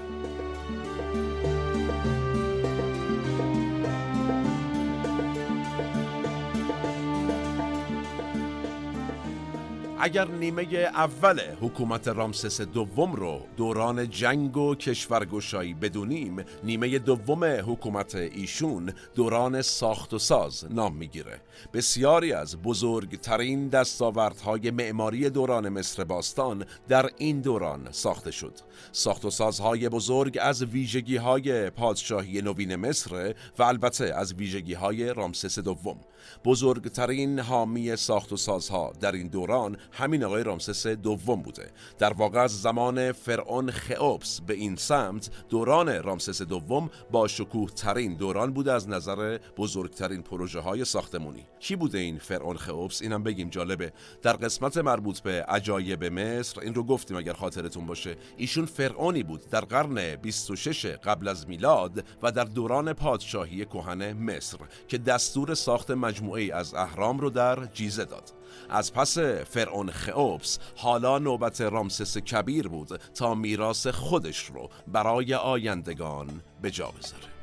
[10.00, 18.16] اگر نیمه اول حکومت رامسس دوم رو دوران جنگ و کشورگشایی بدونیم نیمه دوم حکومت
[18.16, 21.42] ایشون دوران ساخت و ساز نام می‌گیره.
[21.74, 28.54] بسیاری از بزرگترین دستاوردهای معماری دوران مصر باستان در این دوران ساخته شد.
[28.92, 35.14] ساخت و سازهای بزرگ از ویژگی های پادشاهی نوین مصر و البته از ویژگی های
[35.14, 35.98] رامسس دوم.
[36.46, 41.72] بزرگترین حامی ساخت و سازها در این دوران همین آقای رامسس دوم بوده.
[41.98, 48.14] در واقع از زمان فرعون خئوپس به این سمت دوران رامسس دوم با شکوه ترین
[48.14, 51.46] دوران بوده از نظر بزرگترین پروژه های ساختمونی.
[51.60, 53.94] کی بوده این فرعون خئوپس؟ اینم بگیم جالبه.
[54.22, 58.16] در قسمت مربوط به عجایب مصر این رو گفتیم اگر خاطرتون باشه.
[58.38, 64.58] ایشون فرعونی بود در قرن 26 قبل از میلاد و در دوران پادشاهی کهن مصر
[64.88, 68.32] که دستور ساخت مجموعه از اهرام رو در جیزه داد.
[68.70, 76.42] از پس فرعون خئوپس حالا نوبت رامسس کبیر بود تا میراث خودش رو برای آیندگان
[76.62, 77.38] به جا بذاره.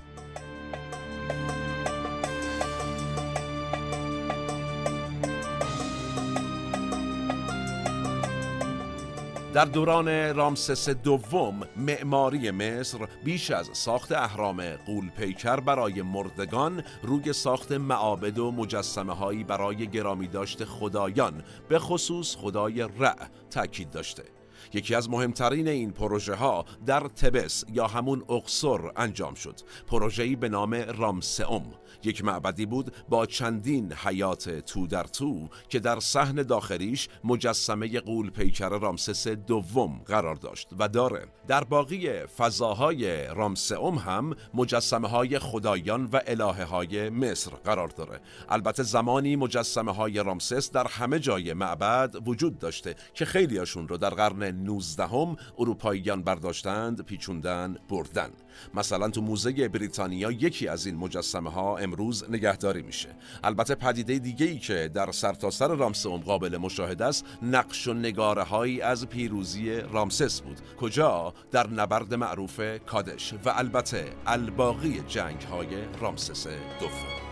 [9.55, 17.33] در دوران رامسس دوم معماری مصر بیش از ساخت اهرام قول پیکر برای مردگان روی
[17.33, 24.23] ساخت معابد و مجسمه هایی برای گرامی داشت خدایان به خصوص خدای رع تاکید داشته.
[24.73, 29.61] یکی از مهمترین این پروژه ها در تبس یا همون اقصر انجام شد.
[29.87, 31.75] پروژه‌ای به نام رامسئوم.
[32.05, 38.31] یک معبدی بود با چندین حیات تو در تو که در صحن داخلیش مجسمه قول
[38.31, 41.27] پیکر رامسس دوم قرار داشت و داره.
[41.49, 48.21] در باقی فضاهای رامسئوم هم مجسمه های خدایان و الهه های مصر قرار داره.
[48.49, 54.11] البته زمانی مجسمه های رامسس در همه جای معبد وجود داشته که خیلیاشون رو در
[54.11, 58.31] قرن 19 هم اروپاییان برداشتند پیچوندن بردن.
[58.75, 63.09] مثلا تو موزه بریتانیا یکی از این مجسمه ها امروز نگهداری میشه.
[63.45, 68.43] البته پدیده دیگه ای که در سرتاسر سر رامسوم قابل مشاهده است نقش و نگاره
[68.43, 70.61] هایی از پیروزی رامسس بود.
[70.77, 75.69] کجا؟ در نبرد معروف کادش و البته الباقی جنگ های
[76.01, 76.47] رامسس
[76.81, 77.24] دوم.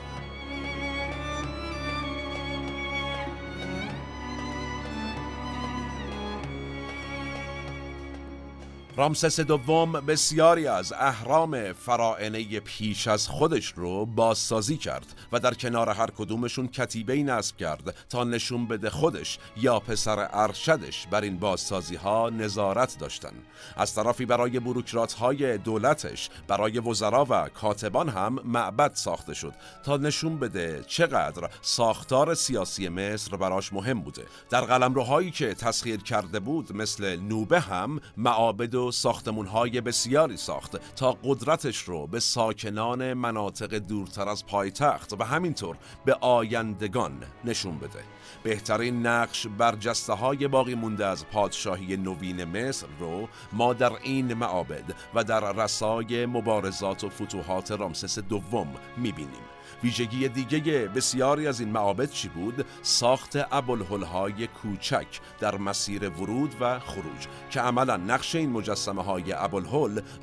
[8.96, 15.90] رامسس دوم بسیاری از اهرام فرائنه پیش از خودش رو بازسازی کرد و در کنار
[15.90, 21.96] هر کدومشون کتیبه نصب کرد تا نشون بده خودش یا پسر ارشدش بر این بازسازی
[21.96, 23.32] ها نظارت داشتن.
[23.76, 29.52] از طرفی برای بروکرات های دولتش برای وزرا و کاتبان هم معبد ساخته شد
[29.84, 34.26] تا نشون بده چقدر ساختار سیاسی مصر براش مهم بوده.
[34.50, 41.18] در قلمروهایی که تسخیر کرده بود مثل نوبه هم معابد ساختمون های بسیاری ساخت تا
[41.24, 48.04] قدرتش رو به ساکنان مناطق دورتر از پایتخت و همینطور به آیندگان نشون بده.
[48.42, 54.94] بهترین نقش برجسته های باقی مونده از پادشاهی نوین مصر رو ما در این معابد
[55.14, 59.51] و در رسای مبارزات و فتوحات رامسس دوم می‌بینیم.
[59.84, 65.06] ویژگی دیگه بسیاری از این معابد چی بود؟ ساخت ابوالهلهای کوچک
[65.40, 69.32] در مسیر ورود و خروج که عملا نقش این مجسمه های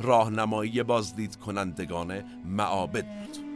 [0.02, 3.49] راهنمایی بازدید کنندگان معابد بود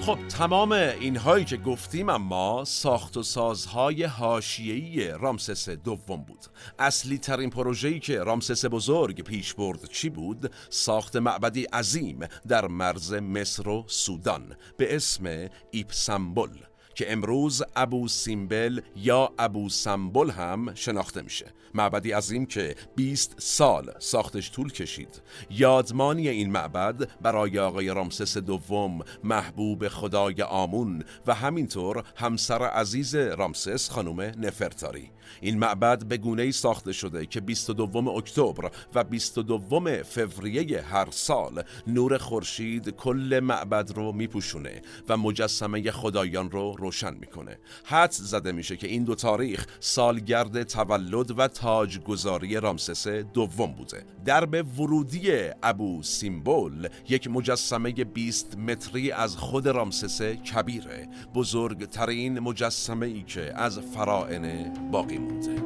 [0.00, 6.46] خب تمام اینهایی که گفتیم اما ساخت و سازهای حاشیه‌ای رامسس دوم بود.
[6.78, 13.12] اصلی ترین پروژه‌ای که رامسس بزرگ پیش برد چی بود؟ ساخت معبدی عظیم در مرز
[13.12, 16.50] مصر و سودان به اسم ایپسمبل
[16.94, 21.46] که امروز ابو سیمبل یا ابو سمبل هم شناخته میشه.
[21.74, 25.22] معبدی عظیم که 20 سال ساختش طول کشید.
[25.50, 33.90] یادمانی این معبد برای آقای رامسس دوم محبوب خدای آمون و همینطور همسر عزیز رامسس
[33.90, 35.10] خانم نفرتاری.
[35.40, 42.18] این معبد به گونه ساخته شده که 22 اکتبر و 22 فوریه هر سال نور
[42.18, 47.58] خورشید کل معبد رو میپوشونه و مجسمه خدایان رو روشن می‌کنه.
[47.84, 54.04] حد زده میشه که این دو تاریخ سالگرد تولد و تاجگذاری رامسس دوم بوده.
[54.24, 55.30] درب ورودی
[55.62, 61.08] ابو سیمبول یک مجسمه 20 متری از خود رامسس کبیره.
[61.34, 65.62] بزرگترین مجسمه ای که از فرائن باقی مونده.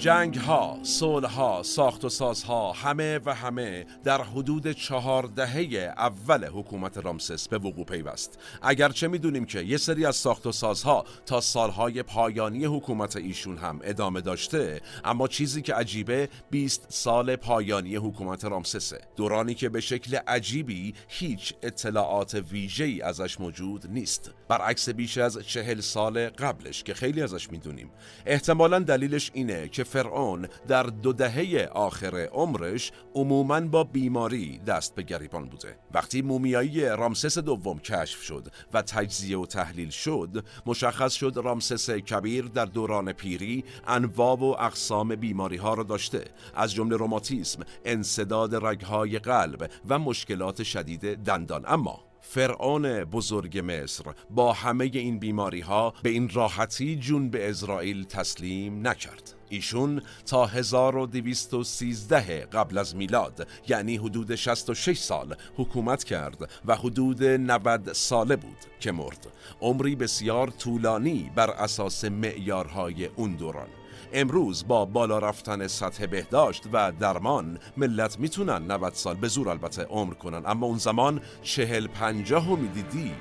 [0.00, 6.44] جنگ ها، صلح ها، ساخت و سازها همه و همه در حدود چهار دهه اول
[6.44, 8.38] حکومت رامسس به وقوع پیوست.
[8.62, 13.80] اگرچه می‌دونیم که یه سری از ساخت و سازها تا سالهای پایانی حکومت ایشون هم
[13.82, 19.00] ادامه داشته، اما چیزی که عجیبه 20 سال پایانی حکومت رامسسه.
[19.16, 24.30] دورانی که به شکل عجیبی هیچ اطلاعات ویژه‌ای ازش موجود نیست.
[24.48, 27.90] برعکس بیش از چهل سال قبلش که خیلی ازش می‌دونیم.
[28.26, 35.02] احتمالا دلیلش اینه که فرعون در دو دهه آخر عمرش عموما با بیماری دست به
[35.02, 35.78] گریبان بوده.
[35.94, 42.44] وقتی مومیایی رامسس دوم کشف شد و تجزیه و تحلیل شد مشخص شد رامسس کبیر
[42.44, 46.24] در دوران پیری انواع و اقسام بیماری ها را داشته.
[46.54, 51.64] از جمله روماتیسم انصداد رگهای قلب و مشکلات شدید دندان.
[51.66, 58.04] اما فرعون بزرگ مصر با همه این بیماری ها به این راحتی جون به اسرائیل
[58.04, 59.34] تسلیم نکرد.
[59.48, 67.92] ایشون تا 1213 قبل از میلاد یعنی حدود 66 سال حکومت کرد و حدود 90
[67.92, 69.26] ساله بود که مرد.
[69.60, 73.79] عمری بسیار طولانی بر اساس معیارهای اون دوران.
[74.12, 79.82] امروز با بالا رفتن سطح بهداشت و درمان ملت می‌تونن 90 سال به زور البته
[79.84, 80.42] عمر کنن.
[80.46, 83.12] اما اون زمان چهل پنجاه و می‌دیدی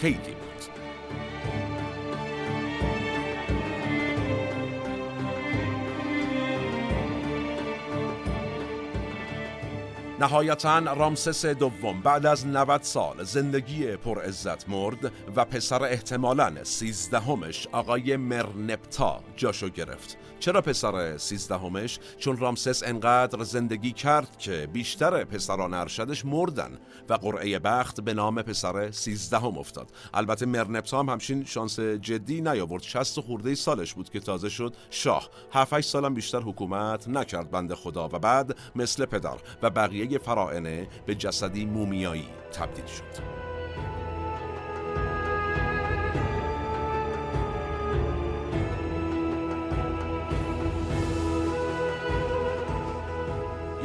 [0.00, 0.64] خیلی بود.
[10.20, 17.68] نهایتا رامسس دوم بعد از 90 سال زندگی پر عزت مرد و پسر احتمالاً سیزدهمش
[17.72, 20.16] آقای مرنپتا جاشو گرفت.
[20.40, 27.58] چرا پسر سیزدهمش؟ چون رامسس انقدر زندگی کرد که بیشتر پسران ارشدش مردن و قرعه
[27.58, 29.92] بخت به نام پسر سیزدهم افتاد.
[30.14, 32.82] البته مرنپتا هم همچین شانس جدی نیاورد.
[32.82, 35.28] 60 خورده سالش بود که تازه شد شاه.
[35.52, 41.14] 7 سالم بیشتر حکومت نکرد بنده خدا و بعد مثل پدر و بقیه فرائنه به
[41.14, 43.47] جسدی مومیایی تبدیل شد.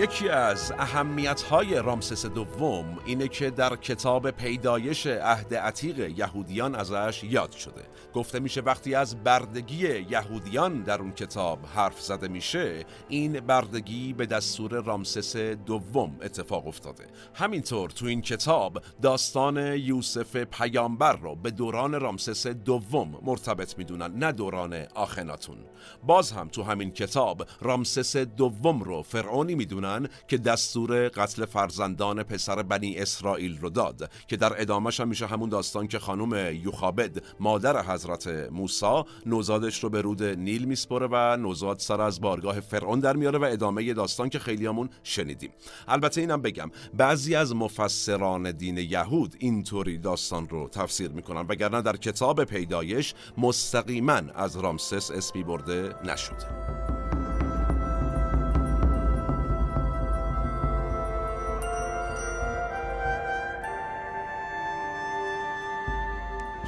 [0.03, 7.51] یکی از اهمیت‌های رامسس دوم اینه که در کتاب پیدایش عهد عتیق یهودیان ازش یاد
[7.51, 7.81] شده.
[8.13, 14.25] گفته میشه وقتی از بردگی یهودیان در اون کتاب حرف زده میشه این بردگی به
[14.25, 17.05] دستور رامسس دوم اتفاق افتاده.
[17.33, 24.31] همینطور تو این کتاب داستان یوسف پیامبر رو به دوران رامسس دوم مرتبط می‌دونن نه
[24.31, 25.57] دوران آخناتون
[26.03, 29.92] باز هم تو همین کتاب رامسس دوم رو فرعونی می‌دونن
[30.27, 35.49] که دستور قتل فرزندان پسر بنی اسرائیل رو داد که در ادامهش هم میشه همون
[35.49, 41.79] داستان که خانم یوخابد مادر حضرت موسی نوزادش رو به رود نیل میسپره و نوزاد
[41.79, 45.49] سر از بارگاه فرعون در میاره و ادامه داستان که خیلیامون شنیدیم.
[45.87, 51.97] البته اینم بگم بعضی از مفسران دین یهود اینطوری داستان رو تفسیر می‌کنن وگرنه در
[51.97, 57.22] کتاب پیدایش مستقیما از رامسس اسمی برده نشده.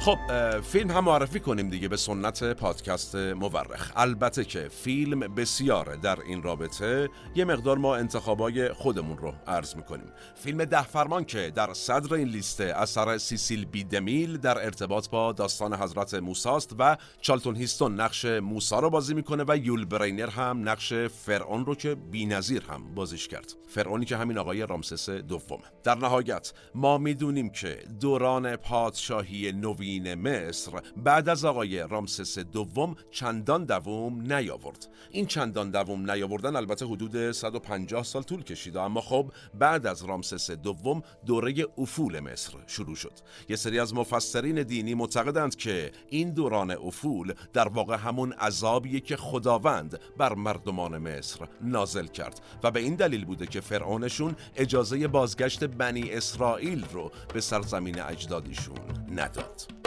[0.06, 3.92] خب فیلم هم معرفی کنیم دیگه به سنت پادکست مورخ.
[3.96, 7.08] البته که فیلم بسیاره در این رابطه.
[7.34, 10.12] یه مقدار ما انتخابای خودمون رو عرض می‌کنیم.
[10.34, 15.32] فیلم ده فرمان که در صدر این لیست اثر سیسیل بی دمیل در ارتباط با
[15.32, 20.68] داستان حضرت موساست و چالتون هیستون نقش موسا رو بازی می‌کنه و یول برینر هم
[20.68, 23.52] نقش فرعون رو که بینظیر هم بازیش کرد.
[23.68, 25.64] فرعونی که همین آقای رامسس دومه.
[25.84, 33.64] در نهایت ما می‌دونیم که دوران پادشاهی نوین مصر بعد از آقای رامسس دوم چندان
[33.64, 34.88] دوم نیاورد.
[35.10, 40.50] این چندان دوم نیاوردن البته حدود 150 سال طول کشید اما خب بعد از رامسس
[40.50, 43.12] دوم دوره افول مصر شروع شد.
[43.48, 49.16] یه سری از مفسرین دینی معتقدند که این دوران افول در واقع همون عذابیه که
[49.16, 55.64] خداوند بر مردمان مصر نازل کرد و به این دلیل بوده که فرعونشون اجازه بازگشت
[55.64, 58.78] بنی اسرائیل رو به سرزمین اجدادیشون
[59.10, 59.85] نداد.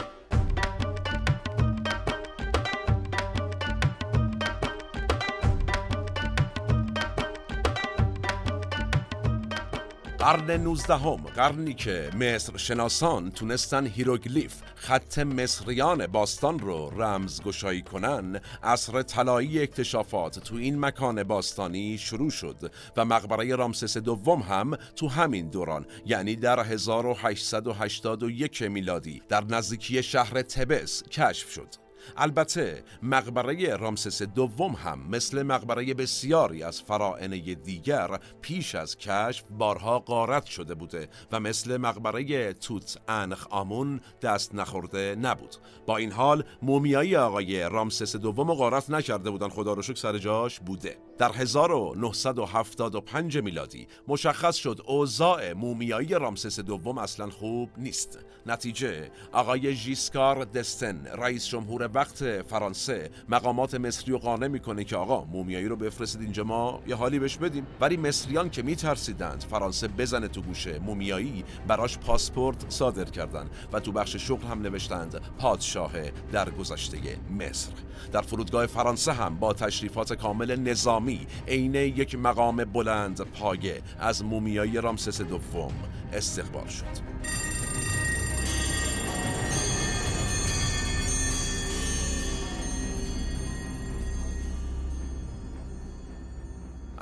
[10.20, 18.40] قرن 19 هم قرنی که مصر شناسان تونستن هیروگلیف خط مصریان باستان رو رمزگشایی کنن
[18.62, 25.08] عصر طلایی اکتشافات تو این مکان باستانی شروع شد و مقبره رامسس دوم هم تو
[25.08, 31.89] همین دوران یعنی در 1881 میلادی در نزدیکی شهر تبس کشف شد.
[32.16, 39.98] البته مقبره رامسس دوم هم مثل مقبره بسیاری از فراعنه دیگر پیش از کشف بارها
[39.98, 45.56] غارت شده بوده و مثل مقبره توت انخ آمون دست نخورده نبود.
[45.86, 50.60] با این حال مومیایی آقای رامسس دوم غارت نکرده بودن خدا رو شکر سر جاش
[50.60, 51.09] بوده.
[51.20, 58.18] در 1975 میلادی مشخص شد اوضاع مومیایی رامسس دوم اصلا خوب نیست.
[58.46, 65.24] نتیجه آقای ژیسکار دستن رئیس جمهور وقت فرانسه مقامات مصری رو قانع می‌کنه که آقا
[65.24, 67.66] مومیایی رو بفرستید اینجا ما یه حالی بهش بدیم.
[67.80, 73.92] ولی مصریان که میترسیدند فرانسه بزنه تو گوشه مومیایی براش پاسپورت صادر کردن و تو
[73.92, 75.92] بخش شغل هم نوشتند پادشاه
[76.32, 76.98] در گذشته
[77.38, 77.72] مصر.
[78.12, 84.80] در فرودگاه فرانسه هم با تشریفات کامل نظامی عین یک مقام بلند پایه از مومیایی
[84.80, 85.72] رامسس دوم
[86.12, 87.10] استقبال شد.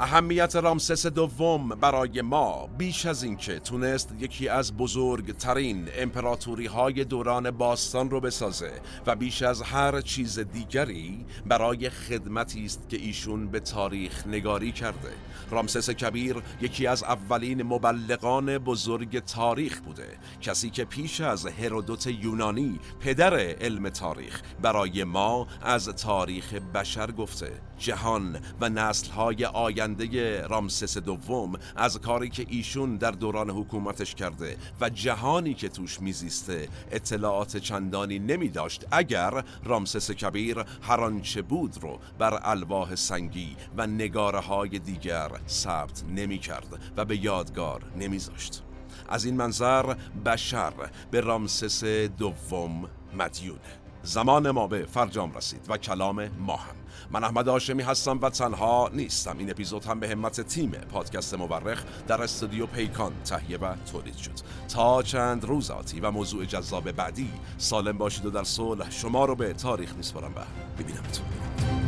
[0.00, 7.50] اهمیت رامسس دوم برای ما بیش از اینکه تونست یکی از بزرگترین امپراتوری های دوران
[7.50, 8.72] باستان رو بسازه
[9.06, 15.12] و بیش از هر چیز دیگری برای خدمتی است که ایشون به تاریخ نگاری کرده.
[15.50, 22.80] رامسس کبیر یکی از اولین مبلغان بزرگ تاریخ بوده کسی که پیش از هرودوت یونانی
[23.00, 27.52] پدر علم تاریخ برای ما از تاریخ بشر گفته.
[27.78, 34.90] جهان و نسلهای آینده رامسس دوم از کاری که ایشون در دوران حکومتش کرده و
[34.90, 41.98] جهانی که توش میزیسته اطلاعات چندانی نمی داشت اگر رامسس کبیر هر آنچه بود رو
[42.18, 48.62] بر الواح سنگی و نگاره های دیگر ثبت نمی کرد و به یادگار نمیذاشت.
[49.08, 50.72] از این منظر بشر
[51.10, 51.84] به رامسس
[52.18, 53.60] دوم مدیونه
[54.02, 56.74] زمان ما به فرجام رسید و کلام ما هم.
[57.10, 59.38] من احمد آشمی هستم و تنها نیستم.
[59.38, 64.32] این اپیزود هم به همت تیم پادکست مورخ در استودیو پیکان تهیه و تولید شد.
[64.68, 69.34] تا چند روز آتی و موضوع جذاب بعدی سالم باشید و در صلح شما رو
[69.34, 70.40] به تاریخ میسپارم و
[70.82, 71.87] ببینمتون.